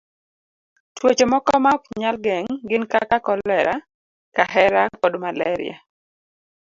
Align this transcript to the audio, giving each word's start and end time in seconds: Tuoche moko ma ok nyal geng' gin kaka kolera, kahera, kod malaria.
Tuoche 0.95 1.25
moko 1.31 1.51
ma 1.63 1.69
ok 1.77 1.83
nyal 1.99 2.15
geng' 2.25 2.55
gin 2.69 2.83
kaka 2.91 3.17
kolera, 3.27 3.75
kahera, 4.35 4.83
kod 5.01 5.13
malaria. 5.23 5.77